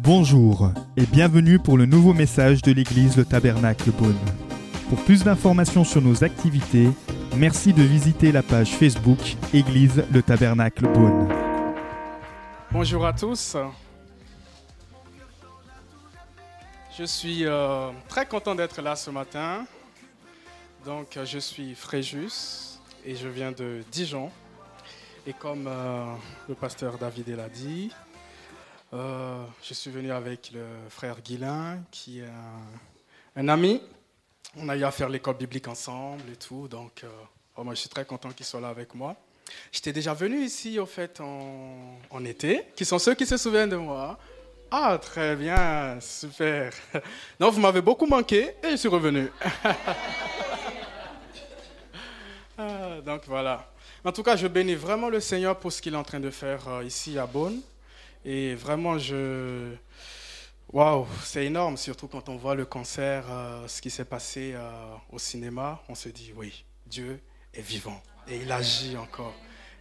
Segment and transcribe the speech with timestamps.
[0.00, 4.18] Bonjour et bienvenue pour le nouveau message de l'église Le Tabernacle Beaune.
[4.88, 6.88] Pour plus d'informations sur nos activités,
[7.36, 9.18] merci de visiter la page Facebook
[9.52, 11.28] Église Le Tabernacle Beaune.
[12.70, 13.56] Bonjour à tous.
[16.96, 19.66] Je suis euh, très content d'être là ce matin.
[20.84, 24.30] Donc, euh, je suis Fréjus et je viens de Dijon.
[25.26, 26.04] Et comme euh,
[26.50, 27.90] le pasteur David l'a dit,
[28.92, 32.28] euh, je suis venu avec le frère Guilain, qui est
[33.34, 33.80] un, ami.
[34.54, 36.68] On a eu à faire l'école biblique ensemble et tout.
[36.68, 37.08] Donc, euh,
[37.56, 39.16] oh, moi, je suis très content qu'il soit là avec moi.
[39.72, 43.76] J'étais déjà venu ici, au fait, en, été, qui sont ceux qui se souviennent de
[43.76, 44.18] moi?
[44.70, 46.74] Ah, très bien, super.
[47.40, 49.30] Non, vous m'avez beaucoup manqué et je suis revenu.
[52.58, 53.73] ah, donc voilà.
[54.06, 56.28] En tout cas, je bénis vraiment le Seigneur pour ce qu'il est en train de
[56.28, 57.60] faire euh, ici à Beaune.
[58.22, 59.72] Et vraiment, je.
[60.70, 64.70] Waouh, c'est énorme, surtout quand on voit le concert, euh, ce qui s'est passé euh,
[65.10, 65.80] au cinéma.
[65.88, 67.18] On se dit, oui, Dieu
[67.54, 69.34] est vivant et il agit encore.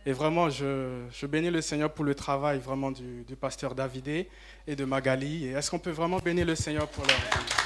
[0.05, 4.29] Et vraiment, je, je bénis le Seigneur pour le travail vraiment du, du pasteur Davidé
[4.67, 5.47] et de Magali.
[5.47, 7.62] Est-ce qu'on peut vraiment bénir le Seigneur pour leur vie?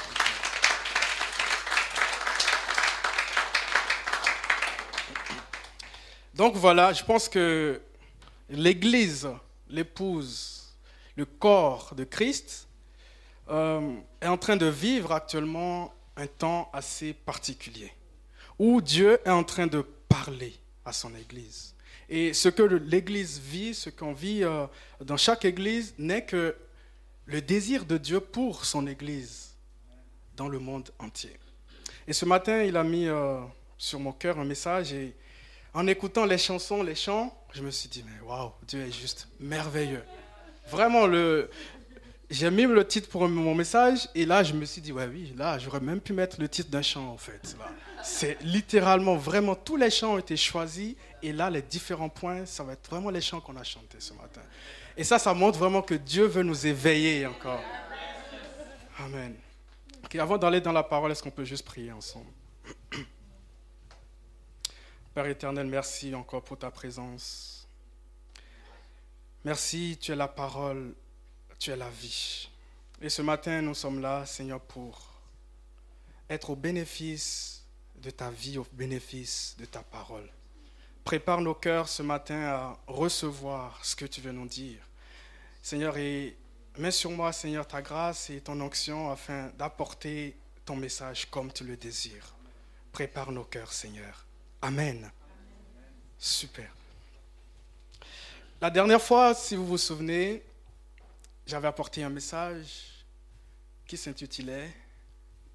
[6.38, 7.80] Donc voilà, je pense que
[8.48, 9.28] l'Église,
[9.68, 10.72] l'épouse,
[11.16, 12.68] le corps de Christ
[13.50, 17.92] euh, est en train de vivre actuellement un temps assez particulier,
[18.56, 21.74] où Dieu est en train de parler à son Église.
[22.08, 24.68] Et ce que l'Église vit, ce qu'on vit euh,
[25.00, 26.54] dans chaque Église, n'est que
[27.26, 29.56] le désir de Dieu pour son Église
[30.36, 31.36] dans le monde entier.
[32.06, 33.40] Et ce matin, il a mis euh,
[33.76, 34.94] sur mon cœur un message
[35.78, 39.28] en écoutant les chansons, les chants, je me suis dit, mais waouh, Dieu est juste
[39.38, 40.02] merveilleux.
[40.70, 41.48] Vraiment, le...
[42.28, 45.32] j'ai mis le titre pour mon message, et là, je me suis dit, ouais, oui,
[45.36, 47.56] là, j'aurais même pu mettre le titre d'un chant, en fait.
[48.02, 52.64] C'est littéralement, vraiment, tous les chants ont été choisis, et là, les différents points, ça
[52.64, 54.42] va être vraiment les chants qu'on a chantés ce matin.
[54.96, 57.62] Et ça, ça montre vraiment que Dieu veut nous éveiller encore.
[58.98, 59.32] Amen.
[60.18, 62.26] Avant d'aller dans la parole, est-ce qu'on peut juste prier ensemble?
[65.18, 67.66] Père éternel, merci encore pour ta présence.
[69.44, 70.94] Merci, tu es la parole,
[71.58, 72.48] tu es la vie.
[73.02, 75.10] Et ce matin, nous sommes là, Seigneur, pour
[76.30, 77.64] être au bénéfice
[77.96, 80.30] de ta vie, au bénéfice de ta parole.
[81.02, 84.86] Prépare nos cœurs ce matin à recevoir ce que tu veux nous dire.
[85.60, 86.36] Seigneur, et
[86.76, 91.64] mets sur moi, Seigneur, ta grâce et ton onction afin d'apporter ton message comme tu
[91.64, 92.36] le désires.
[92.92, 94.27] Prépare nos cœurs, Seigneur.
[94.60, 95.10] Amen.
[96.18, 96.68] Super.
[98.60, 100.42] La dernière fois, si vous vous souvenez,
[101.46, 103.04] j'avais apporté un message
[103.86, 104.74] qui s'intitulait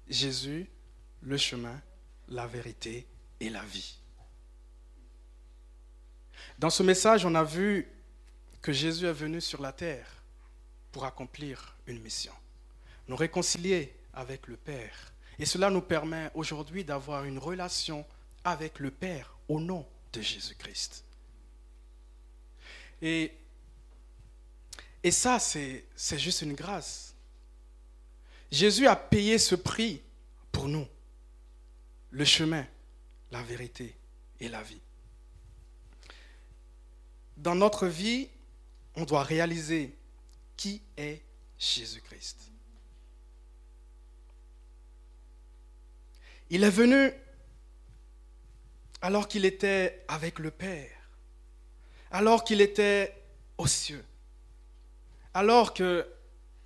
[0.08, 0.66] Jésus,
[1.22, 1.80] le chemin,
[2.28, 3.06] la vérité
[3.40, 3.98] et la vie.
[6.58, 7.86] Dans ce message, on a vu
[8.62, 10.06] que Jésus est venu sur la terre
[10.92, 12.32] pour accomplir une mission,
[13.08, 15.12] nous réconcilier avec le Père.
[15.38, 18.06] Et cela nous permet aujourd'hui d'avoir une relation
[18.44, 21.04] avec le Père au nom de Jésus-Christ.
[23.02, 23.32] Et,
[25.02, 25.84] et ça, c'est
[26.18, 27.14] juste une grâce.
[28.50, 30.00] Jésus a payé ce prix
[30.52, 30.86] pour nous,
[32.10, 32.66] le chemin,
[33.32, 33.96] la vérité
[34.38, 34.80] et la vie.
[37.36, 38.28] Dans notre vie,
[38.94, 39.96] on doit réaliser
[40.56, 41.20] qui est
[41.58, 42.52] Jésus-Christ.
[46.50, 47.12] Il est venu
[49.04, 50.90] alors qu'il était avec le Père,
[52.10, 53.14] alors qu'il était
[53.58, 54.02] aux cieux,
[55.34, 56.08] alors que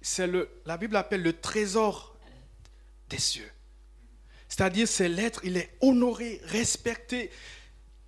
[0.01, 2.17] c'est le, la Bible appelle le trésor
[3.09, 3.51] des cieux.
[4.49, 7.33] C'est-à-dire c'est l'être, il est honoré, respecté,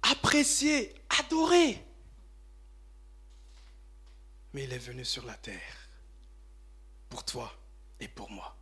[0.02, 1.84] apprécié, adoré.
[4.52, 5.88] Mais il est venu sur la terre
[7.08, 7.52] pour toi
[7.98, 8.56] et pour moi.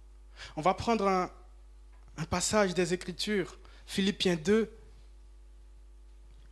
[0.56, 1.30] On va prendre un,
[2.16, 4.77] un passage des Écritures, Philippiens 2,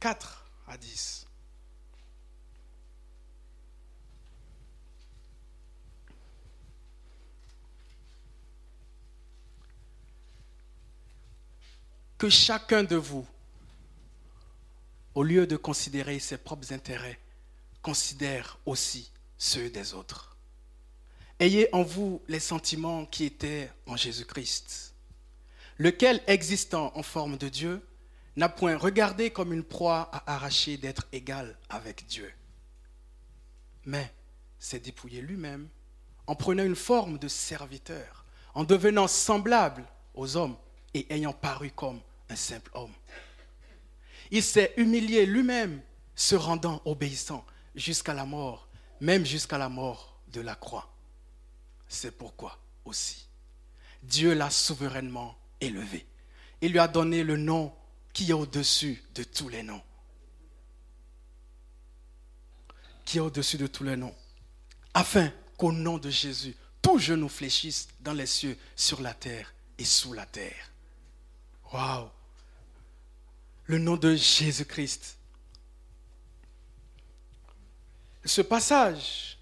[0.06, 1.26] 4 à 10.
[12.18, 13.26] Que chacun de vous,
[15.16, 17.18] au lieu de considérer ses propres intérêts,
[17.82, 20.36] considère aussi ceux des autres.
[21.40, 24.94] Ayez en vous les sentiments qui étaient en Jésus-Christ,
[25.78, 27.82] lequel, existant en forme de Dieu,
[28.36, 32.32] n'a point regardé comme une proie à arracher d'être égal avec Dieu.
[33.84, 34.12] mais
[34.58, 35.68] s'est dépouillé lui-même
[36.26, 38.24] en prenant une forme de serviteur,
[38.54, 39.84] en devenant semblable
[40.14, 40.56] aux hommes
[40.92, 42.92] et ayant paru comme un simple homme.
[44.30, 45.80] Il s'est humilié lui-même,
[46.16, 47.44] se rendant obéissant
[47.74, 48.68] jusqu'à la mort,
[49.00, 50.90] même jusqu'à la mort de la croix.
[51.86, 53.28] C'est pourquoi aussi
[54.02, 56.06] Dieu l'a souverainement élevé.
[56.60, 57.72] Il lui a donné le nom
[58.16, 59.82] qui est au-dessus de tous les noms.
[63.04, 64.14] Qui est au-dessus de tous les noms.
[64.94, 69.84] Afin qu'au nom de Jésus, tout genou fléchisse dans les cieux, sur la terre et
[69.84, 70.70] sous la terre.
[71.70, 72.08] Waouh!
[73.66, 75.18] Le nom de Jésus-Christ.
[78.24, 79.36] Ce passage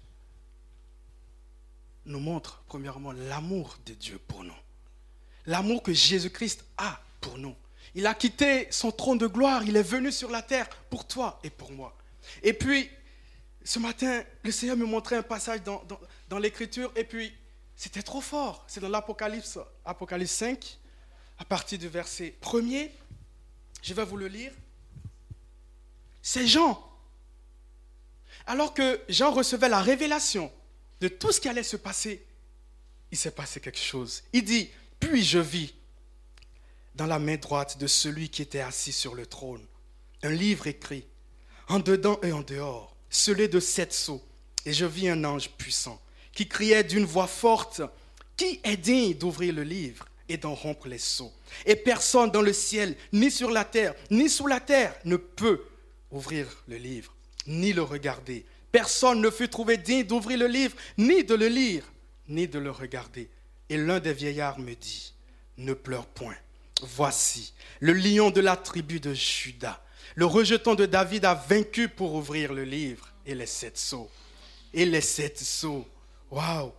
[2.05, 4.57] nous montre premièrement l'amour de Dieu pour nous.
[5.45, 7.55] L'amour que Jésus-Christ a pour nous.
[7.95, 11.39] Il a quitté son trône de gloire, il est venu sur la terre pour toi
[11.43, 11.97] et pour moi.
[12.43, 12.89] Et puis,
[13.63, 17.33] ce matin, le Seigneur me montrait un passage dans, l'Écriture, et puis
[17.75, 18.65] c'était trop fort.
[18.67, 20.77] C'est dans l'Apocalypse, Apocalypse 5,
[21.39, 22.91] à partir du verset 1er.
[23.81, 24.51] Je vais vous le lire.
[26.21, 26.81] C'est Jean.
[28.45, 30.51] Alors que Jean recevait la révélation
[30.99, 32.25] de tout ce qui allait se passer,
[33.11, 34.23] il s'est passé quelque chose.
[34.33, 34.69] Il dit,
[34.99, 35.73] puis je vis
[36.95, 39.65] dans la main droite de celui qui était assis sur le trône
[40.25, 41.05] un livre écrit,
[41.67, 44.23] en dedans et en dehors, scellé de sept sceaux.
[44.65, 46.01] Et je vis un ange puissant
[46.33, 47.81] qui criait d'une voix forte,
[48.35, 51.31] Qui est digne d'ouvrir le livre et d'en rompre les sceaux?
[51.65, 55.63] Et personne dans le ciel, ni sur la terre, ni sous la terre, ne peut
[56.11, 57.13] ouvrir le livre,
[57.47, 58.45] ni le regarder.
[58.71, 61.85] Personne ne fut trouvé digne d'ouvrir le livre, ni de le lire,
[62.27, 63.29] ni de le regarder.
[63.69, 65.13] Et l'un des vieillards me dit,
[65.57, 66.35] ne pleure point.
[66.81, 69.81] Voici, le lion de la tribu de Judas,
[70.15, 74.09] le rejeton de David a vaincu pour ouvrir le livre et les sept sceaux.
[74.73, 75.87] Et les sept sceaux.
[76.31, 76.73] Waouh!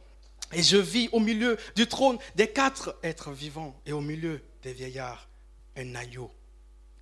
[0.53, 4.73] Et je vis au milieu du trône des quatre êtres vivants et au milieu des
[4.73, 5.29] vieillards
[5.77, 6.33] un agneau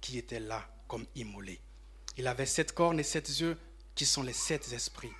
[0.00, 1.60] qui était là comme immolé.
[2.16, 3.58] Il avait sept cornes et sept yeux
[3.94, 5.12] qui sont les sept esprits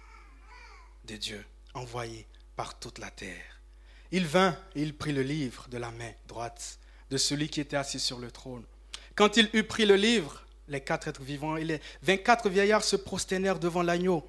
[1.04, 1.44] de Dieu
[1.74, 2.26] envoyés
[2.56, 3.60] par toute la terre.
[4.10, 6.78] Il vint et il prit le livre de la main droite
[7.10, 8.64] de celui qui était assis sur le trône.
[9.14, 12.96] Quand il eut pris le livre, les quatre êtres vivants et les vingt-quatre vieillards se
[12.96, 14.26] prosternèrent devant l'agneau,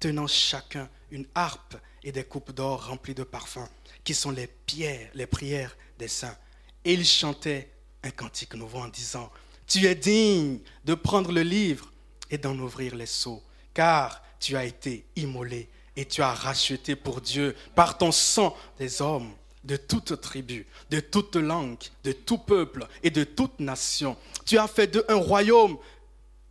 [0.00, 3.68] tenant chacun une harpe et des coupes d'or remplies de parfums,
[4.02, 6.36] qui sont les pierres, les prières des saints.
[6.84, 7.70] Et ils chantaient
[8.02, 9.30] un cantique nouveau en disant,
[9.66, 11.92] Tu es digne de prendre le livre
[12.30, 13.42] et d'en ouvrir les seaux,
[13.72, 19.00] car tu as été immolé et tu as racheté pour Dieu par ton sang des
[19.00, 19.32] hommes
[19.64, 24.16] de toute tribu, de toute langue, de tout peuple et de toute nation.
[24.44, 25.78] Tu as fait d'eux un royaume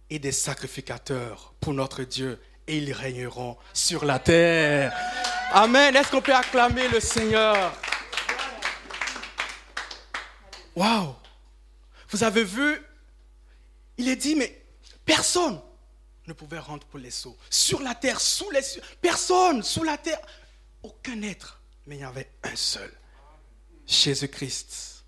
[0.10, 4.94] et des sacrificateurs pour notre Dieu et ils régneront sur la terre.
[5.52, 5.96] Amen.
[5.96, 7.74] Est-ce qu'on peut acclamer le Seigneur?
[10.76, 11.16] Waouh
[12.10, 12.82] Vous avez vu?
[13.98, 14.66] Il est dit, mais
[15.06, 15.62] personne
[16.26, 17.38] ne pouvait rentrer pour les seaux.
[17.50, 20.20] Sur la terre, sous les cieux, personne, sous la terre,
[20.82, 21.60] aucun être.
[21.86, 22.92] Mais il y avait un seul.
[23.88, 25.04] Jésus-Christ,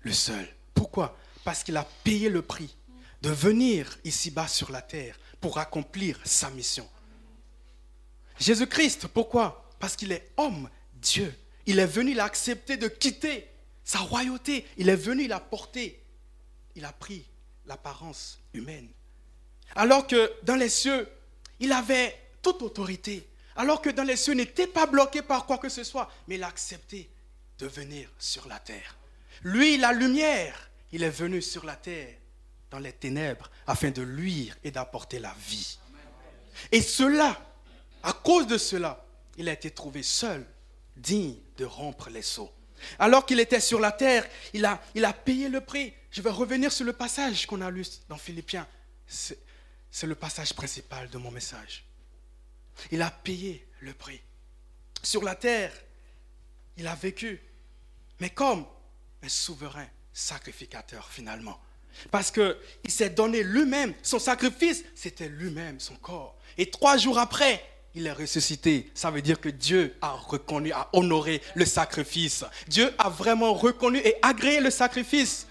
[0.00, 0.48] le seul.
[0.74, 1.16] Pourquoi?
[1.44, 2.76] Parce qu'il a payé le prix
[3.22, 6.88] de venir ici-bas sur la terre pour accomplir sa mission.
[8.38, 9.70] Jésus-Christ, pourquoi?
[9.78, 11.32] Parce qu'il est homme, Dieu.
[11.66, 13.48] Il est venu, il a accepté de quitter
[13.84, 14.66] sa royauté.
[14.76, 16.02] Il est venu, il a porté,
[16.74, 17.24] il a pris
[17.66, 18.88] l'apparence humaine.
[19.74, 21.08] Alors que dans les cieux,
[21.60, 23.28] il avait toute autorité.
[23.54, 26.36] Alors que dans les cieux, il n'était pas bloqué par quoi que ce soit, mais
[26.36, 26.44] il
[27.62, 28.96] de venir sur la terre.
[29.44, 32.16] Lui, la lumière, il est venu sur la terre,
[32.70, 35.78] dans les ténèbres, afin de luire et d'apporter la vie.
[36.72, 37.40] Et cela,
[38.02, 40.44] à cause de cela, il a été trouvé seul,
[40.96, 42.50] digne de rompre les seaux.
[42.98, 45.94] Alors qu'il était sur la terre, il a, il a payé le prix.
[46.10, 48.66] Je vais revenir sur le passage qu'on a lu dans Philippiens.
[49.06, 51.84] C'est le passage principal de mon message.
[52.90, 54.20] Il a payé le prix.
[55.00, 55.72] Sur la terre,
[56.76, 57.40] il a vécu,
[58.22, 58.64] mais comme
[59.20, 61.60] un souverain sacrificateur finalement.
[62.12, 62.54] Parce qu'il
[62.86, 66.38] s'est donné lui-même, son sacrifice, c'était lui-même, son corps.
[66.56, 68.92] Et trois jours après, il est ressuscité.
[68.94, 72.44] Ça veut dire que Dieu a reconnu, a honoré le sacrifice.
[72.68, 75.48] Dieu a vraiment reconnu et agréé le sacrifice.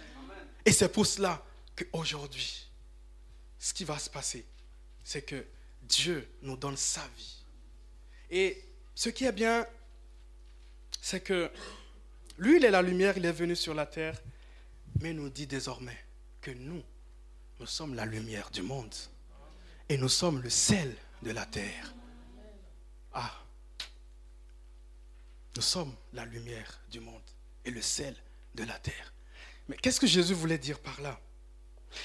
[0.63, 1.43] Et c'est pour cela
[1.75, 2.69] qu'aujourd'hui,
[3.59, 4.45] ce qui va se passer,
[5.03, 5.45] c'est que
[5.81, 7.43] Dieu nous donne sa vie.
[8.29, 8.63] Et
[8.95, 9.65] ce qui est bien,
[11.01, 11.51] c'est que
[12.37, 14.19] lui, il est la lumière, il est venu sur la terre,
[14.99, 15.97] mais nous dit désormais
[16.41, 16.81] que nous,
[17.59, 18.93] nous sommes la lumière du monde
[19.89, 21.93] et nous sommes le sel de la terre.
[23.13, 23.31] Ah,
[25.55, 27.21] nous sommes la lumière du monde
[27.65, 28.15] et le sel
[28.55, 29.13] de la terre.
[29.67, 31.19] Mais qu'est-ce que Jésus voulait dire par là?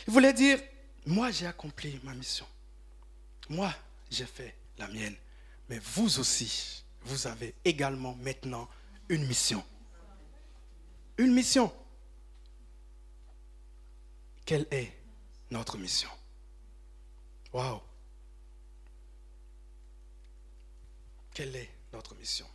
[0.07, 0.59] Il voulait dire,
[1.07, 2.47] moi j'ai accompli ma mission.
[3.49, 3.73] Moi
[4.11, 5.17] j'ai fait la mienne.
[5.69, 8.69] Mais vous aussi, vous avez également maintenant
[9.09, 9.65] une mission.
[11.19, 11.73] Une mission.
[14.45, 14.93] Quelle est
[15.51, 16.11] notre mission?
[17.53, 17.81] Waouh
[21.33, 22.47] Quelle est notre mission?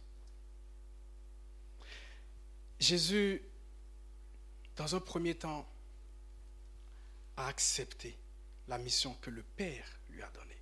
[2.79, 3.41] Jésus,
[4.75, 5.67] dans un premier temps,
[7.37, 8.17] a accepté
[8.67, 10.57] la mission que le Père lui a donnée.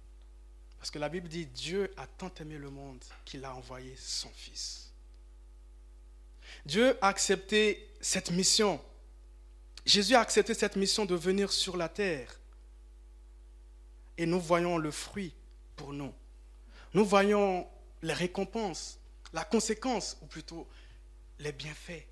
[0.78, 4.30] Parce que la Bible dit, Dieu a tant aimé le monde qu'il a envoyé son
[4.30, 4.89] Fils.
[6.66, 8.82] Dieu a accepté cette mission.
[9.86, 12.40] Jésus a accepté cette mission de venir sur la terre.
[14.18, 15.34] Et nous voyons le fruit
[15.76, 16.14] pour nous.
[16.94, 17.68] Nous voyons
[18.02, 19.00] les récompenses,
[19.34, 20.68] la conséquence, ou plutôt
[21.40, 22.06] les bienfaits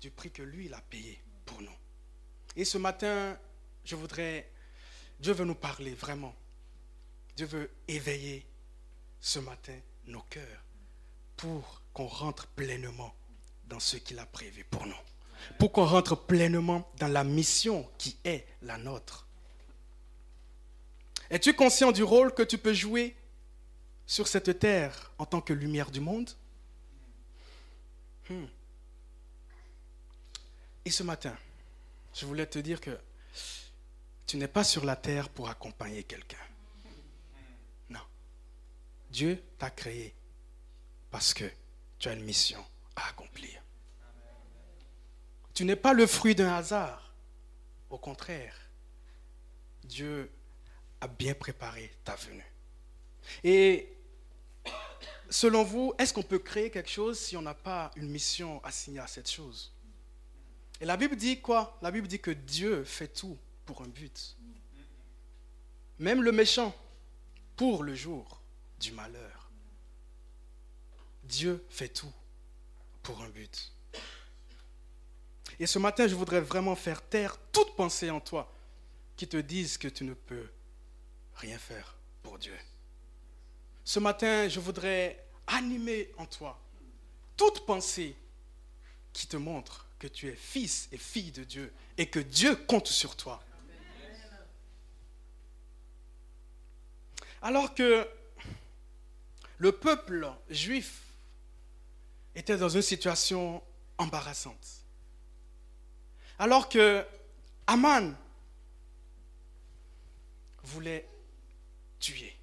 [0.00, 1.76] du prix que lui, il a payé pour nous.
[2.56, 3.38] Et ce matin,
[3.84, 4.50] je voudrais,
[5.20, 6.34] Dieu veut nous parler vraiment.
[7.36, 8.46] Dieu veut éveiller
[9.20, 10.64] ce matin nos cœurs
[11.36, 13.14] pour qu'on rentre pleinement
[13.72, 15.02] dans ce qu'il a prévu pour nous.
[15.58, 19.26] Pour qu'on rentre pleinement dans la mission qui est la nôtre.
[21.30, 23.16] Es-tu conscient du rôle que tu peux jouer
[24.06, 26.30] sur cette terre en tant que lumière du monde?
[28.28, 28.44] Hmm.
[30.84, 31.34] Et ce matin,
[32.12, 32.98] je voulais te dire que
[34.26, 36.44] tu n'es pas sur la terre pour accompagner quelqu'un.
[37.88, 38.04] Non.
[39.10, 40.14] Dieu t'a créé
[41.10, 41.50] parce que
[41.98, 42.62] tu as une mission
[42.96, 43.62] à accomplir.
[45.54, 47.12] Tu n'es pas le fruit d'un hasard.
[47.90, 48.54] Au contraire,
[49.84, 50.30] Dieu
[51.00, 52.46] a bien préparé ta venue.
[53.44, 53.94] Et
[55.28, 59.00] selon vous, est-ce qu'on peut créer quelque chose si on n'a pas une mission assignée
[59.00, 59.72] à cette chose?
[60.80, 61.78] Et la Bible dit quoi?
[61.82, 64.36] La Bible dit que Dieu fait tout pour un but.
[65.98, 66.74] Même le méchant,
[67.56, 68.40] pour le jour
[68.80, 69.50] du malheur.
[71.22, 72.12] Dieu fait tout
[73.02, 73.72] pour un but.
[75.58, 78.52] Et ce matin, je voudrais vraiment faire taire toute pensée en toi
[79.16, 80.48] qui te dise que tu ne peux
[81.36, 82.56] rien faire pour Dieu.
[83.84, 86.58] Ce matin, je voudrais animer en toi
[87.36, 88.16] toute pensée
[89.12, 92.88] qui te montre que tu es fils et fille de Dieu et que Dieu compte
[92.88, 93.42] sur toi.
[97.40, 98.08] Alors que
[99.58, 101.02] le peuple juif
[102.34, 103.62] était dans une situation
[103.98, 104.84] embarrassante.
[106.38, 107.06] Alors que
[107.66, 108.14] Aman
[110.64, 111.08] voulait
[111.98, 112.36] tuer,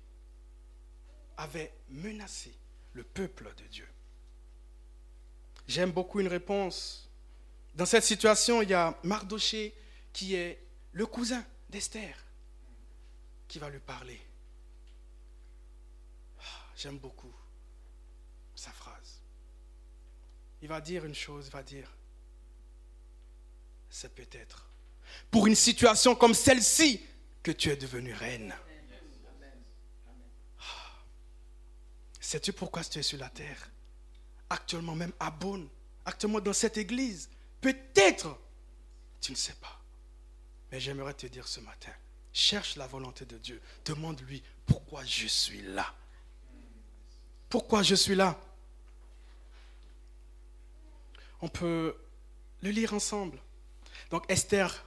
[1.37, 2.53] avait menacé
[2.93, 3.87] le peuple de Dieu.
[5.67, 7.09] J'aime beaucoup une réponse.
[7.75, 9.73] Dans cette situation, il y a Mardoché
[10.11, 10.61] qui est
[10.93, 12.15] le cousin d'Esther
[13.47, 14.19] qui va lui parler.
[16.39, 17.33] Ah, j'aime beaucoup
[18.55, 19.19] sa phrase.
[20.61, 21.89] Il va dire une chose, il va dire,
[23.89, 24.69] c'est peut-être
[25.31, 27.01] pour une situation comme celle-ci
[27.41, 28.53] que tu es devenue reine.
[32.19, 33.71] Sais-tu pourquoi tu es sur la terre?
[34.49, 35.67] Actuellement même à Beaune,
[36.05, 37.29] actuellement dans cette église.
[37.59, 38.39] Peut-être,
[39.19, 39.81] tu ne sais pas.
[40.71, 41.91] Mais j'aimerais te dire ce matin,
[42.31, 43.59] cherche la volonté de Dieu.
[43.85, 45.95] Demande-lui pourquoi je suis là.
[47.49, 48.39] Pourquoi je suis là?
[51.41, 51.95] On peut
[52.61, 53.39] le lire ensemble.
[54.11, 54.85] Donc Esther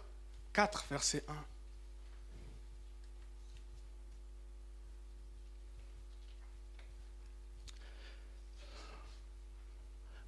[0.52, 1.34] 4, verset 1.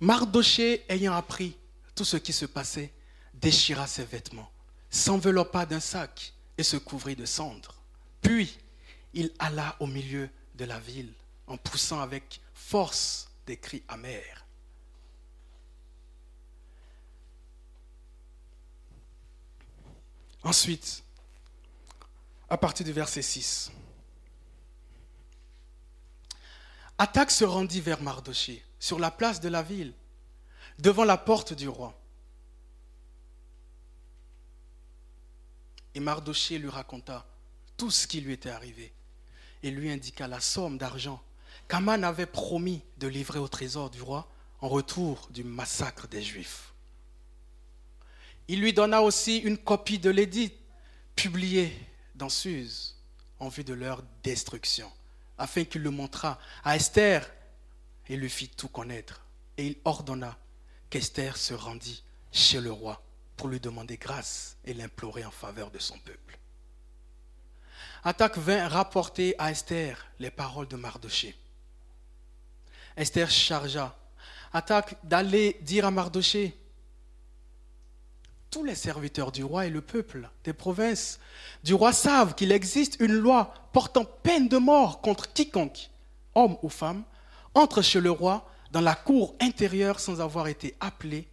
[0.00, 1.57] Mardoché, ayant appris
[1.95, 2.93] tout ce qui se passait,
[3.33, 4.50] déchira ses vêtements,
[4.90, 7.75] s'enveloppa d'un sac et se couvrit de cendres.
[8.21, 8.59] Puis
[9.12, 11.12] il alla au milieu de la ville
[11.47, 14.43] en poussant avec force des cris amers.
[20.44, 21.02] Ensuite,
[22.50, 23.72] à partir du verset 6,
[26.98, 29.94] Attaque se rendit vers Mardoché sur la place de la ville,
[30.78, 31.98] devant la porte du roi.
[35.94, 37.26] Et Mardoché lui raconta
[37.76, 38.92] tout ce qui lui était arrivé
[39.62, 41.22] et lui indiqua la somme d'argent
[41.68, 44.28] qu'Aman avait promis de livrer au trésor du roi
[44.60, 46.74] en retour du massacre des Juifs.
[48.48, 50.52] Il lui donna aussi une copie de l'édit
[51.16, 51.72] publié
[52.14, 52.96] dans Suse
[53.38, 54.90] en vue de leur destruction.
[55.38, 57.28] afin qu'il le montrât à Esther
[58.08, 59.22] et lui fit tout connaître.
[59.56, 60.36] Et il ordonna
[60.90, 63.02] qu'Esther se rendît chez le roi
[63.36, 66.38] pour lui demander grâce et l'implorer en faveur de son peuple.
[68.04, 71.34] Attaque vint rapporter à Esther les paroles de Mardoché.
[72.96, 73.96] Esther chargea
[74.52, 76.56] Attaque d'aller dire à Mardoché
[78.54, 81.18] tous les serviteurs du roi et le peuple des provinces
[81.64, 85.90] du roi savent qu'il existe une loi portant peine de mort contre quiconque,
[86.37, 87.02] homme ou femme,
[87.54, 91.26] entre chez le roi dans la cour intérieure sans avoir été appelé,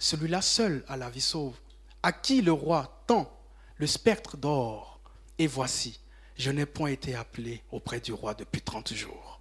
[0.00, 1.54] celui-là seul a la vie sauve,
[2.02, 3.32] à qui le roi tend
[3.76, 4.98] le spectre d'or.
[5.38, 6.00] Et voici,
[6.36, 9.40] je n'ai point été appelé auprès du roi depuis trente jours.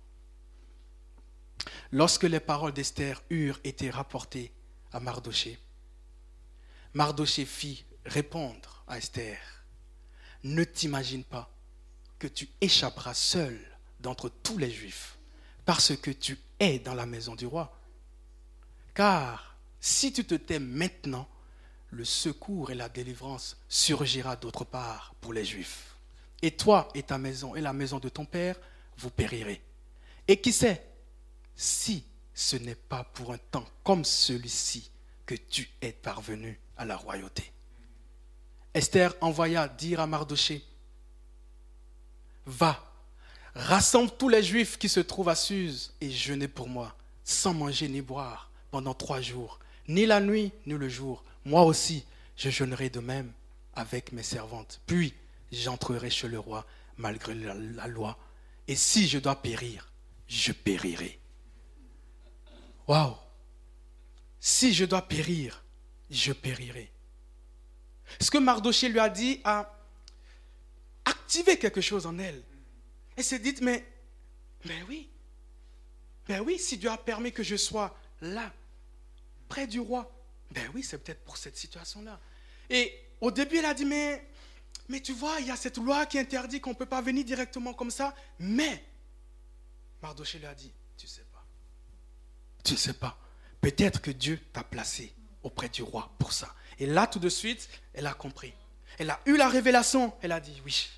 [1.92, 4.54] Lorsque les paroles d'Esther eurent été rapportées
[4.92, 5.58] à Mardoché,
[6.94, 9.40] Mardoché fit répondre à Esther,
[10.44, 11.50] ne t'imagine pas
[12.20, 13.60] que tu échapperas seul
[14.00, 15.18] d'entre tous les Juifs,
[15.66, 17.76] parce que tu es dans la maison du roi.
[18.94, 21.28] Car si tu te tais maintenant,
[21.90, 25.96] le secours et la délivrance surgira d'autre part pour les Juifs.
[26.44, 28.60] Et toi et ta maison et la maison de ton père,
[28.98, 29.64] vous périrez.
[30.28, 30.86] Et qui sait,
[31.56, 34.92] si ce n'est pas pour un temps comme celui-ci
[35.36, 37.52] tu es parvenu à la royauté.
[38.74, 40.64] Esther envoya dire à Mardoché,
[42.46, 42.84] va,
[43.56, 47.88] rassemble tous les juifs qui se trouvent à Suse et jeûnez pour moi, sans manger
[47.88, 51.24] ni boire pendant trois jours, ni la nuit ni le jour.
[51.46, 53.32] Moi aussi, je jeûnerai de même
[53.76, 54.82] avec mes servantes.
[54.88, 55.14] Puis
[55.52, 56.66] j'entrerai chez le roi
[56.98, 58.18] malgré la, la loi.
[58.68, 59.92] Et si je dois périr,
[60.28, 61.20] je périrai.
[62.88, 63.16] Waouh!
[64.46, 65.64] Si je dois périr,
[66.12, 66.92] je périrai.
[68.20, 69.74] Ce que Mardoché lui a dit a
[71.06, 72.44] activé quelque chose en elle.
[73.16, 73.88] Elle s'est dit, mais,
[74.66, 75.10] mais oui,
[76.28, 78.52] mais oui, si Dieu a permis que je sois là,
[79.48, 80.14] près du roi,
[80.52, 82.20] ben oui, c'est peut-être pour cette situation-là.
[82.70, 84.28] Et au début, elle a dit, mais,
[84.90, 87.24] mais tu vois, il y a cette loi qui interdit qu'on ne peut pas venir
[87.24, 88.14] directement comme ça.
[88.40, 88.84] Mais,
[90.02, 91.46] Mardoché lui a dit, tu ne sais pas.
[92.62, 93.23] Tu ne sais pas.
[93.64, 96.54] Peut-être que Dieu t'a placé auprès du roi pour ça.
[96.80, 98.52] Et là, tout de suite, elle a compris.
[98.98, 100.12] Elle a eu la révélation.
[100.22, 100.90] Elle a dit, oui,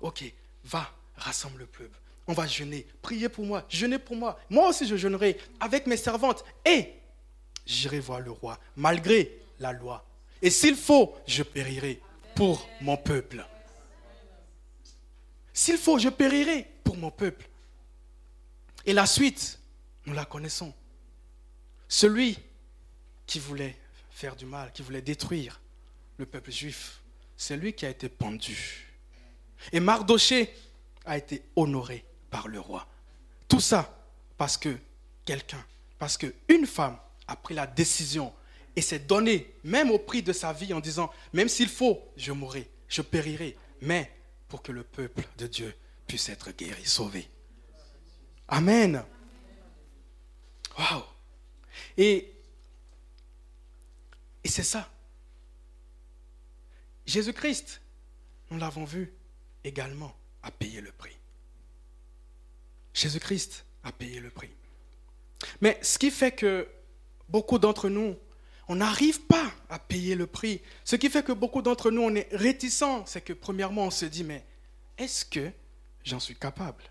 [0.00, 0.24] ok,
[0.64, 1.98] va, rassemble le peuple.
[2.26, 2.86] On va jeûner.
[3.02, 3.66] Priez pour moi.
[3.68, 4.40] Jeûnez pour moi.
[4.48, 6.46] Moi aussi, je jeûnerai avec mes servantes.
[6.64, 6.94] Et
[7.66, 10.02] j'irai voir le roi, malgré la loi.
[10.40, 12.00] Et s'il faut, je périrai
[12.34, 13.44] pour mon peuple.
[15.52, 17.46] S'il faut, je périrai pour mon peuple.
[18.86, 19.58] Et la suite,
[20.06, 20.72] nous la connaissons.
[21.94, 22.36] Celui
[23.24, 23.76] qui voulait
[24.10, 25.60] faire du mal, qui voulait détruire
[26.16, 27.00] le peuple juif,
[27.36, 28.92] c'est lui qui a été pendu.
[29.70, 30.52] Et Mardoché
[31.04, 32.88] a été honoré par le roi.
[33.46, 33.96] Tout ça
[34.36, 34.76] parce que
[35.24, 35.64] quelqu'un,
[36.00, 38.34] parce qu'une femme a pris la décision
[38.74, 42.32] et s'est donnée, même au prix de sa vie, en disant, même s'il faut, je
[42.32, 44.12] mourrai, je périrai, mais
[44.48, 45.72] pour que le peuple de Dieu
[46.08, 47.30] puisse être guéri, sauvé.
[48.48, 49.04] Amen.
[50.76, 51.13] Waouh.
[51.96, 52.30] Et,
[54.44, 54.90] c'est ça.
[57.06, 57.80] Jésus-Christ,
[58.50, 59.12] nous l'avons vu
[59.64, 61.16] également, a payé le prix.
[62.92, 64.50] Jésus-Christ a payé le prix.
[65.60, 66.68] Mais ce qui fait que
[67.28, 68.16] beaucoup d'entre nous,
[68.68, 70.60] on n'arrive pas à payer le prix.
[70.84, 74.06] Ce qui fait que beaucoup d'entre nous, on est réticents, c'est que premièrement, on se
[74.06, 74.44] dit, mais
[74.96, 75.50] est-ce que
[76.02, 76.82] j'en suis capable?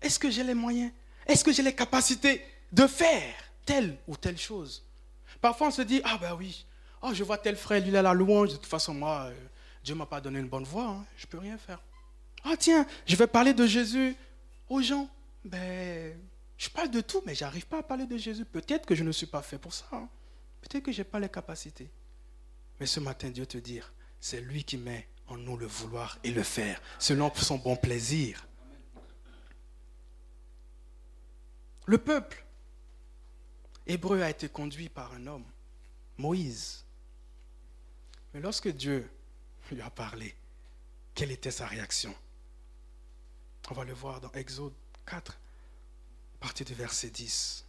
[0.00, 0.92] Est-ce que j'ai les moyens?
[1.26, 2.42] Est-ce que j'ai les capacités?
[2.72, 4.84] De faire telle ou telle chose
[5.40, 6.66] Parfois, on se dit, ah ben oui,
[7.02, 9.34] oh, je vois tel frère, lui, il a la louange, de toute façon, moi, euh,
[9.84, 11.80] Dieu ne m'a pas donné une bonne voix, hein, je ne peux rien faire.
[12.44, 14.16] Ah tiens, je vais parler de Jésus
[14.68, 15.08] aux gens.
[15.44, 16.18] Ben,
[16.56, 18.44] je parle de tout, mais je n'arrive pas à parler de Jésus.
[18.44, 19.86] Peut-être que je ne suis pas fait pour ça.
[19.92, 20.08] Hein.
[20.60, 21.90] Peut-être que je n'ai pas les capacités.
[22.80, 23.80] Mais ce matin, Dieu te dit,
[24.20, 28.46] c'est lui qui met en nous le vouloir et le faire, selon son bon plaisir.
[31.86, 32.44] Le peuple
[33.88, 35.44] hébreu a été conduit par un homme,
[36.18, 36.84] Moïse.
[38.32, 39.10] Mais lorsque Dieu
[39.70, 40.34] lui a parlé,
[41.14, 42.14] quelle était sa réaction?
[43.70, 44.72] On va le voir dans Exode
[45.06, 45.38] 4,
[46.38, 47.64] partir du verset 10.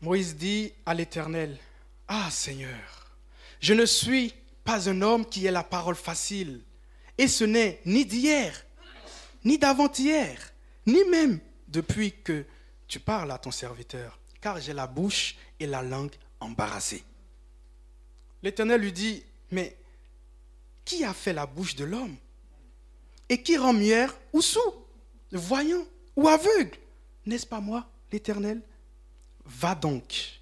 [0.00, 1.58] Moïse dit à l'Éternel,
[2.06, 3.16] Ah Seigneur,
[3.60, 4.32] je ne suis
[4.64, 6.62] pas un homme qui ait la parole facile,
[7.16, 8.64] et ce n'est ni d'hier,
[9.48, 10.52] ni d'avant-hier,
[10.86, 12.44] ni même depuis que
[12.86, 17.02] tu parles à ton serviteur, car j'ai la bouche et la langue embarrassées.
[18.42, 19.74] L'Éternel lui dit, mais
[20.84, 22.16] qui a fait la bouche de l'homme?
[23.30, 24.86] Et qui rend muet ou sourd,
[25.32, 26.76] voyant ou aveugle?
[27.24, 28.60] N'est-ce pas moi, l'Éternel?
[29.46, 30.40] Va donc,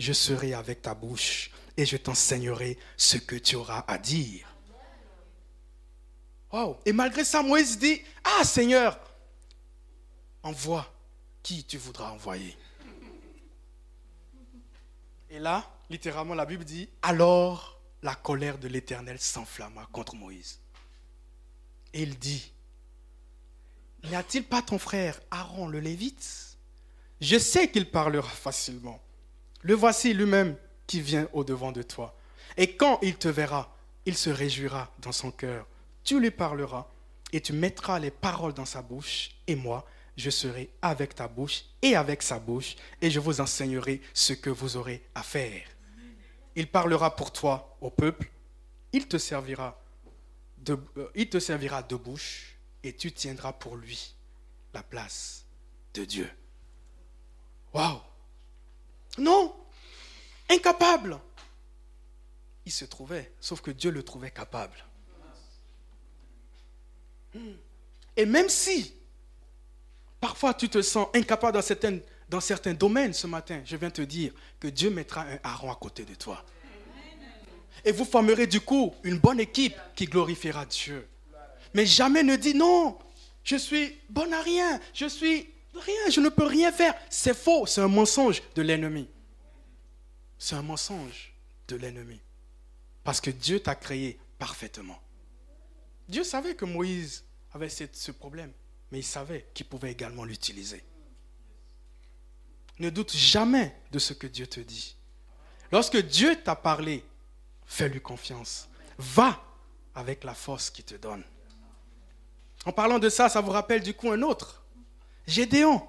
[0.00, 4.47] je serai avec ta bouche et je t'enseignerai ce que tu auras à dire.
[6.84, 8.98] Et malgré ça, Moïse dit, ah Seigneur,
[10.42, 10.90] envoie
[11.42, 12.56] qui tu voudras envoyer.
[15.30, 20.58] Et là, littéralement, la Bible dit, alors la colère de l'Éternel s'enflamma contre Moïse.
[21.92, 22.52] Et il dit,
[24.04, 26.56] n'y a-t-il pas ton frère Aaron le Lévite?
[27.20, 29.02] Je sais qu'il parlera facilement.
[29.62, 30.56] Le voici lui-même
[30.86, 32.16] qui vient au-devant de toi.
[32.56, 35.66] Et quand il te verra, il se réjouira dans son cœur
[36.08, 36.86] tu lui parleras
[37.34, 41.64] et tu mettras les paroles dans sa bouche, et moi, je serai avec ta bouche
[41.82, 45.68] et avec sa bouche, et je vous enseignerai ce que vous aurez à faire.
[46.56, 48.30] Il parlera pour toi au peuple,
[48.94, 49.78] il te servira
[50.56, 54.14] de, euh, servira de bouche, et tu tiendras pour lui
[54.72, 55.44] la place
[55.92, 56.30] de Dieu.
[57.74, 58.00] Waouh!
[59.18, 59.54] Non!
[60.48, 61.20] Incapable!
[62.64, 64.88] Il se trouvait, sauf que Dieu le trouvait capable.
[68.16, 68.94] Et même si
[70.20, 71.98] parfois tu te sens incapable dans certains,
[72.28, 75.76] dans certains domaines ce matin, je viens te dire que Dieu mettra un Aaron à
[75.76, 76.44] côté de toi.
[77.84, 81.06] Et vous formerez du coup une bonne équipe qui glorifiera Dieu.
[81.74, 82.98] Mais jamais ne dis non,
[83.44, 86.94] je suis bon à rien, je suis rien, je ne peux rien faire.
[87.08, 89.08] C'est faux, c'est un mensonge de l'ennemi.
[90.38, 91.32] C'est un mensonge
[91.68, 92.20] de l'ennemi.
[93.04, 95.00] Parce que Dieu t'a créé parfaitement.
[96.08, 98.52] Dieu savait que Moïse avait ce problème,
[98.90, 100.84] mais il savait qu'il pouvait également l'utiliser.
[102.78, 104.96] Ne doute jamais de ce que Dieu te dit.
[105.72, 107.04] Lorsque Dieu t'a parlé,
[107.66, 108.68] fais-lui confiance.
[108.98, 109.42] Va
[109.94, 111.24] avec la force qu'il te donne.
[112.64, 114.64] En parlant de ça, ça vous rappelle du coup un autre.
[115.26, 115.86] Gédéon.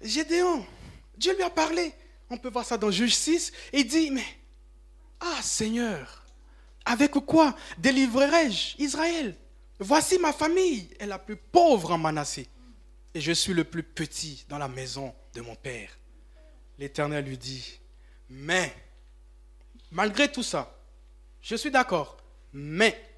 [0.00, 0.66] Gédéon.
[1.16, 1.94] Dieu lui a parlé.
[2.30, 3.52] On peut voir ça dans Juge 6.
[3.72, 4.26] Et il dit, mais,
[5.20, 6.24] ah Seigneur,
[6.84, 9.36] avec quoi délivrerai-je Israël?
[9.78, 12.48] Voici ma famille est la plus pauvre en Manassé,
[13.12, 15.90] et je suis le plus petit dans la maison de mon père.
[16.78, 17.80] L'Éternel lui dit,
[18.30, 18.74] mais,
[19.90, 20.78] malgré tout ça,
[21.40, 22.16] je suis d'accord,
[22.52, 23.10] mais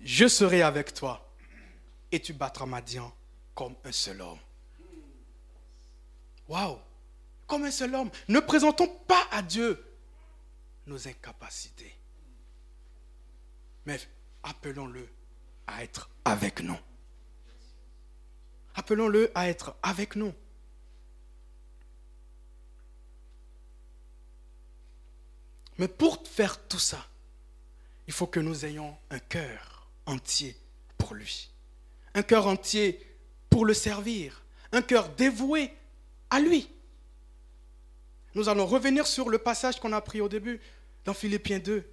[0.00, 1.32] je serai avec toi,
[2.12, 3.12] et tu battras Madian
[3.54, 4.38] comme un seul homme.
[6.48, 6.78] Waouh
[7.46, 8.10] Comme un seul homme.
[8.28, 9.82] Ne présentons pas à Dieu
[10.86, 11.94] nos incapacités
[13.86, 14.00] mais
[14.42, 15.08] appelons-le
[15.66, 16.78] à être avec nous.
[18.74, 20.32] Appelons-le à être avec nous.
[25.78, 27.04] Mais pour faire tout ça,
[28.06, 30.56] il faut que nous ayons un cœur entier
[30.98, 31.50] pour lui.
[32.14, 33.00] Un cœur entier
[33.50, 34.42] pour le servir.
[34.72, 35.72] Un cœur dévoué
[36.30, 36.70] à lui.
[38.34, 40.60] Nous allons revenir sur le passage qu'on a pris au début
[41.04, 41.88] dans Philippiens 2,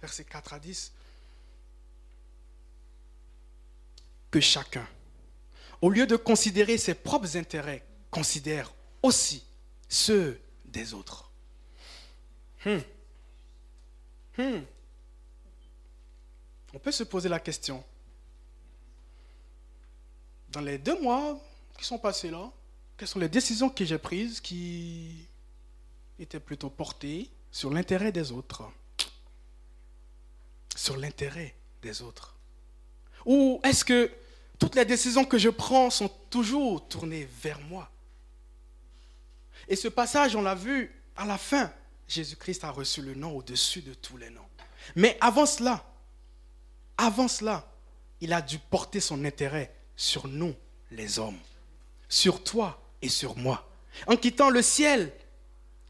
[0.00, 0.92] versets 4 à 10.
[4.30, 4.86] Que chacun,
[5.80, 9.44] au lieu de considérer ses propres intérêts, considère aussi
[9.88, 11.30] ceux des autres.
[12.64, 12.78] Hmm.
[14.36, 14.60] Hmm.
[16.74, 17.82] On peut se poser la question.
[20.50, 21.38] Dans les deux mois
[21.78, 22.50] qui sont passés là,
[22.96, 25.26] quelles sont les décisions que j'ai prises qui
[26.18, 28.64] étaient plutôt portées sur l'intérêt des autres?
[30.74, 32.37] Sur l'intérêt des autres
[33.28, 34.10] ou est-ce que
[34.58, 37.90] toutes les décisions que je prends sont toujours tournées vers moi?
[39.68, 41.70] Et ce passage, on l'a vu à la fin,
[42.08, 44.40] Jésus-Christ a reçu le nom au-dessus de tous les noms.
[44.96, 45.84] Mais avant cela,
[46.96, 47.70] avant cela,
[48.22, 50.54] il a dû porter son intérêt sur nous,
[50.90, 51.38] les hommes,
[52.08, 53.70] sur toi et sur moi.
[54.06, 55.12] En quittant le ciel,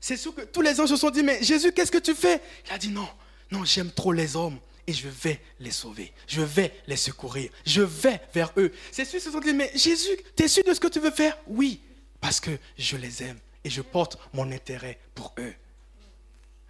[0.01, 2.42] c'est sûr que tous les hommes se sont dit, mais Jésus, qu'est-ce que tu fais?
[2.66, 3.09] Il a dit, non,
[3.53, 6.14] non, j'aime trop les hommes et je vais les sauver.
[6.27, 7.51] Je vais les secourir.
[7.66, 8.72] Je vais vers eux.
[8.90, 11.11] C'est sûr, se sont dit, mais Jésus, tu es sûr de ce que tu veux
[11.11, 11.37] faire?
[11.46, 11.83] Oui,
[12.22, 15.55] parce que je les aime et je porte mon intérêt pour eux.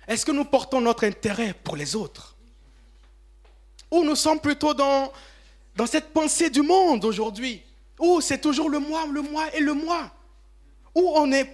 [0.09, 2.35] Est-ce que nous portons notre intérêt pour les autres?
[3.89, 5.13] Ou nous sommes plutôt dans,
[5.77, 7.63] dans cette pensée du monde aujourd'hui
[8.01, 10.11] Ou c'est toujours le moi, le moi et le moi
[10.93, 11.45] Ou on est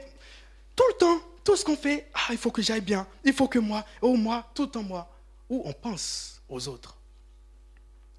[0.74, 3.48] tout le temps, tout ce qu'on fait, ah, il faut que j'aille bien, il faut
[3.48, 5.10] que moi, oh moi, tout en moi.
[5.50, 6.98] Ou on pense autres.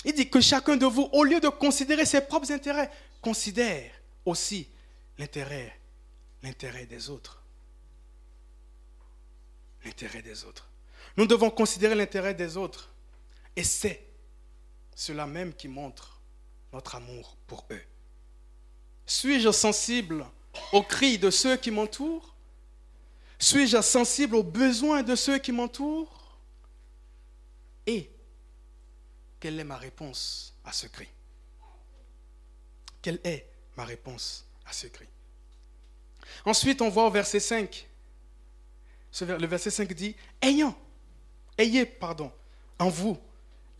[0.03, 3.91] Il dit que chacun de vous, au lieu de considérer ses propres intérêts, considère
[4.23, 4.67] aussi
[5.17, 5.79] l'intérêt,
[6.87, 7.41] des autres.
[9.83, 10.69] L'intérêt des autres.
[11.17, 12.91] Nous devons considérer l'intérêt des autres
[13.55, 14.05] Et c'est
[14.95, 16.21] cela même qui montre
[16.71, 17.81] notre amour pour eux.
[19.05, 20.25] Suis-je sensible
[20.71, 22.35] aux cris de ceux qui m'entourent?
[23.39, 26.37] Suis-je sensible aux besoins de ceux qui m'entourent?
[29.45, 31.07] Quelle est ma réponse à ce cri?
[32.99, 35.05] Quelle est ma réponse à ce cri?
[36.45, 37.87] Ensuite, on voit au verset 5,
[39.21, 40.75] le verset 5 dit, ayant,
[41.59, 42.31] ayez, pardon,
[42.79, 43.19] en vous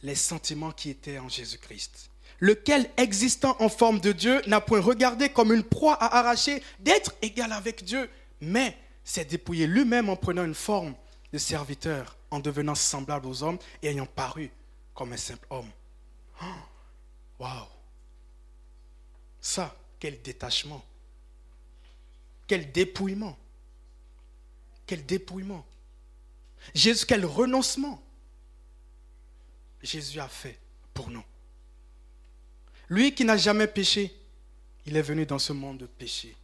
[0.04, 5.30] les sentiments qui étaient en Jésus-Christ, lequel, existant en forme de Dieu, n'a point regardé
[5.30, 8.08] comme une proie à arracher d'être égal avec Dieu,
[8.40, 10.94] mais s'est dépouillé lui-même en prenant une forme
[11.34, 14.52] de serviteur, en devenant semblable aux hommes et ayant paru
[14.96, 15.70] comme un simple homme.
[17.38, 17.68] Waouh!
[19.42, 20.84] Ça, quel détachement!
[22.48, 23.38] Quel dépouillement!
[24.88, 25.66] Quel dépouillement!
[26.74, 28.02] Jésus, quel renoncement!
[29.84, 30.60] Jésus a fait
[30.94, 31.24] pour nous.
[32.90, 34.16] Lui qui n'a jamais péché,
[34.86, 36.36] il est venu dans ce monde de péché.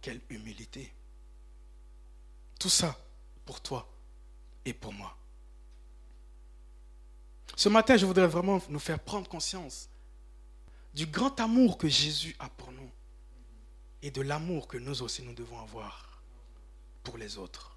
[0.00, 0.92] Quelle humilité.
[2.58, 2.98] Tout ça
[3.44, 3.90] pour toi
[4.64, 5.16] et pour moi.
[7.54, 9.88] Ce matin, je voudrais vraiment nous faire prendre conscience
[10.94, 12.90] du grand amour que Jésus a pour nous
[14.02, 16.22] et de l'amour que nous aussi nous devons avoir
[17.02, 17.76] pour les autres.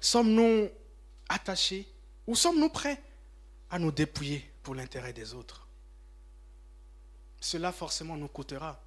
[0.00, 0.68] Sommes-nous
[1.28, 1.88] attachés
[2.26, 3.02] ou sommes-nous prêts
[3.70, 5.66] à nous dépouiller pour l'intérêt des autres?
[7.40, 8.80] Cela forcément nous coûtera.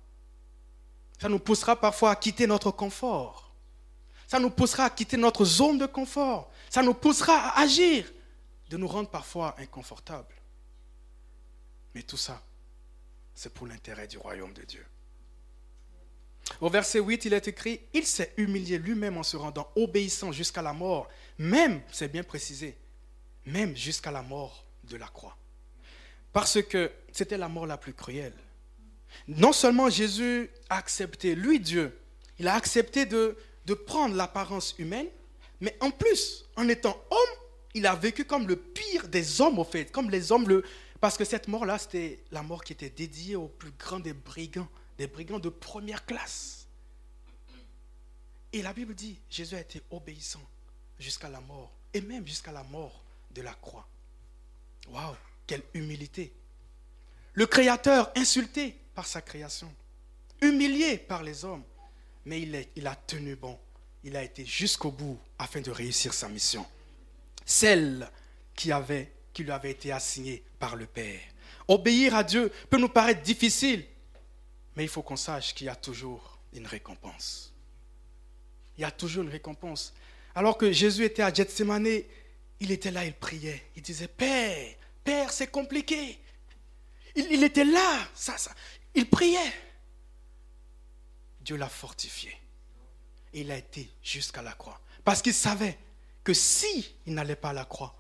[1.20, 3.51] Ça nous poussera parfois à quitter notre confort.
[4.32, 6.54] Ça nous poussera à quitter notre zone de confort.
[6.70, 8.10] Ça nous poussera à agir,
[8.70, 10.34] de nous rendre parfois inconfortables.
[11.94, 12.42] Mais tout ça,
[13.36, 14.86] c'est pour l'intérêt du royaume de Dieu.
[16.62, 20.62] Au verset 8, il est écrit, il s'est humilié lui-même en se rendant obéissant jusqu'à
[20.62, 22.78] la mort, même, c'est bien précisé,
[23.46, 25.36] même jusqu'à la mort de la croix.
[26.32, 28.38] Parce que c'était la mort la plus cruelle.
[29.28, 32.00] Non seulement Jésus a accepté, lui Dieu,
[32.40, 35.08] il a accepté de, de prendre l'apparence humaine,
[35.60, 37.36] mais en plus, en étant homme,
[37.74, 40.62] il a vécu comme le pire des hommes, au fait, comme les hommes,
[41.00, 44.68] parce que cette mort-là, c'était la mort qui était dédiée aux plus grands des brigands
[45.02, 46.68] des brigands de première classe.
[48.54, 50.48] Et la Bible dit, Jésus a été obéissant
[51.00, 53.88] jusqu'à la mort, et même jusqu'à la mort de la croix.
[54.90, 55.16] Waouh,
[55.48, 56.32] quelle humilité.
[57.34, 59.74] Le Créateur insulté par sa création,
[60.40, 61.64] humilié par les hommes,
[62.26, 62.42] mais
[62.76, 63.58] il, a tenu bon.
[64.04, 66.66] Il a été jusqu'au bout afin de réussir sa mission.
[67.46, 68.10] Celle
[68.56, 71.20] qui, lui avait été assignée par le Père.
[71.68, 73.86] Obéir à Dieu peut nous paraître difficile,
[74.76, 77.54] mais il faut qu'on sache qu'il y a toujours une récompense.
[78.78, 79.94] Il y a toujours une récompense.
[80.36, 81.88] Alors que Jésus était à Gethsemane,
[82.60, 83.64] il était là, il priait.
[83.76, 86.20] Il disait, Père, Père, c'est compliqué.
[87.16, 88.08] Il, était là,
[88.96, 89.54] il priait.
[91.44, 92.36] Dieu l'a fortifié.
[93.34, 94.80] Il a été jusqu'à la croix.
[95.04, 95.78] Parce qu'il savait
[96.24, 97.96] que si il n'allait pas à la croix,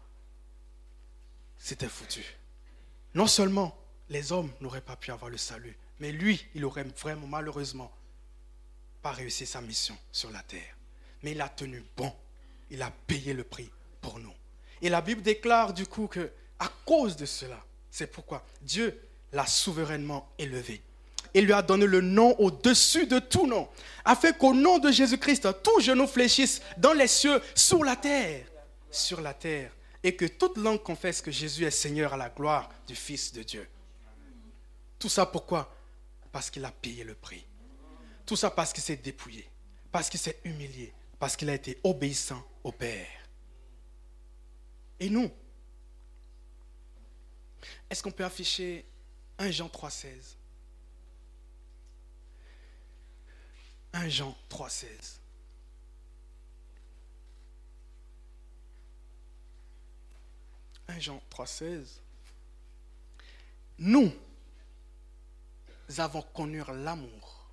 [1.57, 2.23] c'était foutu.
[3.13, 3.77] Non seulement
[4.09, 7.91] les hommes n'auraient pas pu avoir le salut, mais lui, il aurait vraiment malheureusement
[9.01, 10.75] pas réussi sa mission sur la terre.
[11.23, 12.13] Mais il a tenu bon.
[12.69, 13.69] Il a payé le prix
[14.01, 14.33] pour nous.
[14.81, 18.99] Et la Bible déclare du coup que à cause de cela, c'est pourquoi Dieu
[19.31, 20.81] l'a souverainement élevé
[21.33, 23.69] et lui a donné le nom au-dessus de tout nom,
[24.03, 28.45] afin qu'au nom de Jésus-Christ, tout genou fléchisse dans les cieux, sur la terre,
[28.89, 29.71] sur la terre,
[30.03, 33.43] et que toute langue confesse que Jésus est Seigneur à la gloire du Fils de
[33.43, 33.67] Dieu.
[34.99, 35.73] Tout ça pourquoi?
[36.31, 37.45] Parce qu'il a payé le prix.
[38.25, 39.47] Tout ça parce qu'il s'est dépouillé,
[39.91, 43.07] parce qu'il s'est humilié, parce qu'il a été obéissant au Père.
[44.99, 45.31] Et nous,
[47.89, 48.85] est-ce qu'on peut afficher
[49.37, 50.35] 1 Jean 3,16
[53.93, 54.85] 1 Jean 3,16
[60.87, 61.85] 1 Jean 3,16
[63.79, 64.11] Nous,
[65.97, 67.45] avons connu l'amour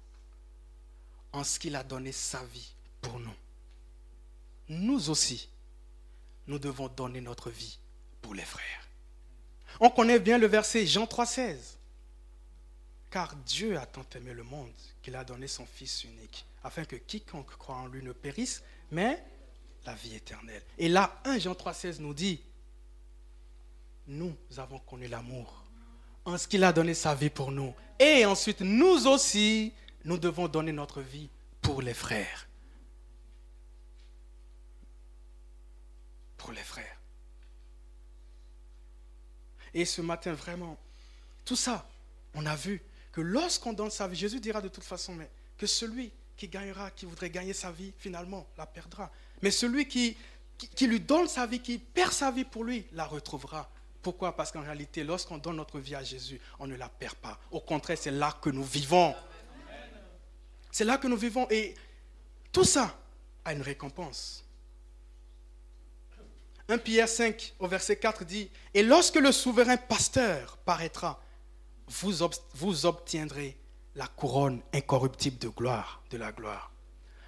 [1.32, 3.34] en ce qu'il a donné sa vie pour nous.
[4.68, 5.48] Nous aussi,
[6.46, 7.78] nous devons donner notre vie
[8.22, 8.88] pour les frères.
[9.80, 11.77] On connaît bien le verset Jean 3,16.
[13.10, 16.96] Car Dieu a tant aimé le monde qu'il a donné son Fils unique, afin que
[16.96, 19.22] quiconque croit en lui ne périsse, mais
[19.86, 20.62] la vie éternelle.
[20.76, 22.40] Et là, 1 Jean 3,16 nous dit,
[24.06, 25.64] nous avons connu l'amour
[26.24, 27.74] en ce qu'il a donné sa vie pour nous.
[27.98, 29.72] Et ensuite, nous aussi,
[30.04, 31.30] nous devons donner notre vie
[31.62, 32.48] pour les frères.
[36.38, 36.98] pour les frères.
[39.74, 40.78] Et ce matin, vraiment,
[41.44, 41.86] tout ça,
[42.32, 42.80] on a vu
[43.18, 45.18] que lorsqu'on donne sa vie, Jésus dira de toute façon,
[45.56, 49.10] que celui qui gagnera, qui voudrait gagner sa vie, finalement, la perdra.
[49.42, 50.16] Mais celui qui,
[50.56, 53.68] qui, lui donne sa vie, qui perd sa vie pour lui, la retrouvera.
[54.02, 54.36] Pourquoi?
[54.36, 57.40] Parce qu'en réalité, lorsqu'on donne notre vie à Jésus, on ne la perd pas.
[57.50, 59.12] Au contraire, c'est là que nous vivons.
[60.70, 61.48] C'est là que nous vivons.
[61.50, 61.74] Et
[62.52, 62.96] tout ça
[63.44, 64.44] a une récompense.
[66.68, 71.20] 1 Pierre 5 au verset 4 dit, Et lorsque le souverain pasteur paraîtra,
[71.88, 73.56] vous, obtiendrez
[73.94, 76.72] la couronne incorruptible de gloire, de la gloire.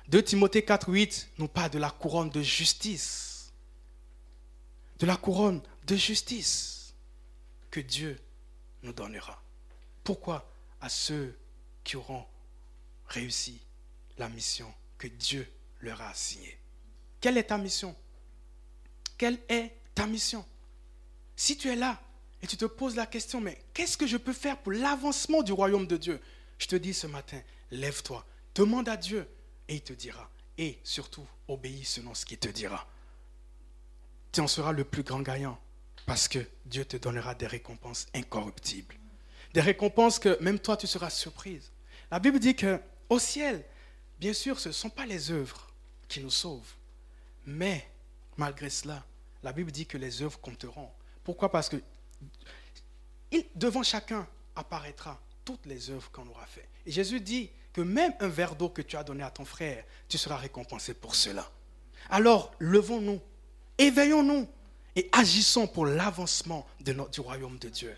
[0.09, 3.53] 2 Timothée 4, 8 nous parle de la couronne de justice.
[4.99, 6.95] De la couronne de justice
[7.71, 8.19] que Dieu
[8.83, 9.43] nous donnera.
[10.05, 11.39] Pourquoi À ceux
[11.85, 12.25] qui auront
[13.07, 13.61] réussi
[14.19, 16.59] la mission que Dieu leur a assignée?
[17.21, 17.95] Quelle est ta mission?
[19.17, 20.45] Quelle est ta mission?
[21.37, 22.01] Si tu es là
[22.43, 25.53] et tu te poses la question, mais qu'est-ce que je peux faire pour l'avancement du
[25.53, 26.21] royaume de Dieu?
[26.59, 28.25] Je te dis ce matin, lève-toi,
[28.55, 29.29] demande à Dieu
[29.69, 30.31] et il te dira.
[30.59, 32.87] Et surtout, obéis selon ce qu'il te dira.
[34.33, 35.59] Tu en seras le plus grand gagnant
[36.07, 38.97] parce que Dieu te donnera des récompenses incorruptibles.
[39.55, 41.73] Des récompenses que même toi, tu seras surprise.
[42.11, 43.65] La Bible dit que au ciel,
[44.19, 45.69] bien sûr, ce ne sont pas les œuvres
[46.09, 46.75] qui nous sauvent.
[47.47, 47.89] Mais
[48.37, 49.05] malgré cela,
[49.43, 50.91] la Bible dit que les œuvres compteront.
[51.25, 51.51] Pourquoi?
[51.51, 51.83] Parce que
[53.55, 56.69] devant chacun apparaîtra toutes les œuvres qu'on aura faites.
[56.87, 59.85] Et Jésus dit que même un verre d'eau que tu as donné à ton frère,
[60.09, 61.51] tu seras récompensé pour cela.
[62.09, 63.21] Alors, levons-nous,
[63.79, 64.49] éveillons-nous
[64.97, 67.97] et agissons pour l'avancement du royaume de Dieu.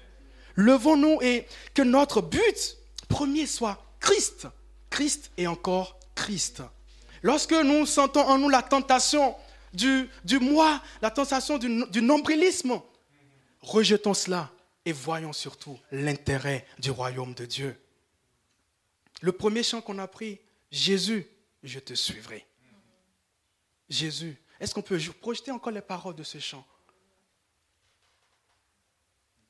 [0.56, 2.76] Levons-nous et que notre but
[3.08, 4.46] premier soit Christ.
[4.90, 6.62] Christ et encore Christ.
[7.22, 9.34] Lorsque nous sentons en nous la tentation
[9.72, 12.80] du, moi, la tentation du, du nombrilisme,
[13.62, 14.52] rejetons cela
[14.84, 17.80] et voyons surtout l'intérêt du royaume de Dieu.
[19.20, 21.26] Le premier chant qu'on a pris, Jésus,
[21.62, 22.44] je te suivrai.
[23.88, 24.36] Jésus.
[24.58, 26.66] Est-ce qu'on peut projeter encore les paroles de ce chant?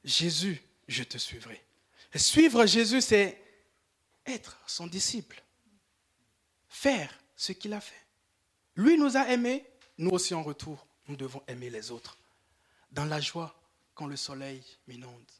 [0.04, 1.62] Jésus, je te suivrai.
[2.16, 3.40] suivre Jésus, c'est
[4.26, 5.42] être son disciple.
[6.68, 7.94] Faire ce qu'il a fait.
[8.76, 9.64] Lui nous a aimés,
[9.98, 12.18] nous aussi en retour, nous devons aimer les autres.
[12.90, 13.54] Dans la joie,
[13.94, 15.30] quand le soleil m'inonde.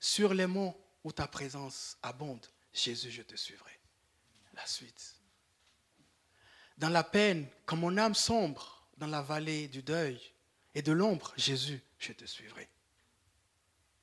[0.00, 3.78] Sur les monts où ta présence abonde, Jésus, je te suivrai.
[4.54, 5.16] La suite.
[6.78, 10.20] Dans la peine, quand mon âme sombre dans la vallée du deuil
[10.74, 12.68] et de l'ombre, Jésus, je te suivrai.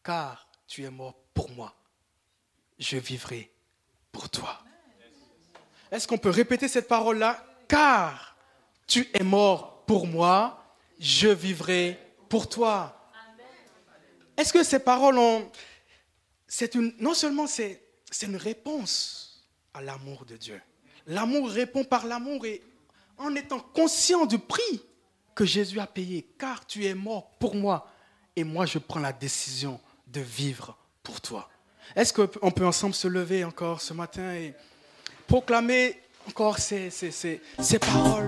[0.03, 1.75] Car tu es mort pour moi.
[2.79, 3.51] Je vivrai
[4.11, 4.63] pour toi.
[5.91, 7.45] Est-ce qu'on peut répéter cette parole-là?
[7.67, 8.35] Car
[8.87, 13.00] tu es mort pour moi, je vivrai pour toi.
[14.37, 15.49] Est-ce que ces paroles ont...
[16.47, 16.75] C'est.
[16.75, 17.81] Non seulement c'est
[18.23, 20.61] une réponse à l'amour de Dieu.
[21.07, 22.61] L'amour répond par l'amour et
[23.17, 24.81] en étant conscient du prix
[25.33, 27.89] que Jésus a payé, car tu es mort pour moi
[28.35, 31.49] et moi je prends la décision de vivre pour toi.
[31.95, 34.53] Est-ce qu'on peut ensemble se lever encore ce matin et
[35.27, 36.89] proclamer encore ces
[37.79, 38.27] paroles?